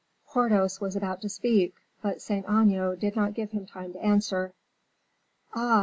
Porthos 0.29 0.81
was 0.81 0.95
about 0.95 1.21
to 1.21 1.29
speak, 1.29 1.75
but 2.01 2.23
Saint 2.23 2.47
Aignan 2.49 2.97
did 2.97 3.15
not 3.15 3.35
give 3.35 3.51
him 3.51 3.67
time 3.67 3.93
to 3.93 4.03
answer. 4.03 4.51
"Ah! 5.53 5.79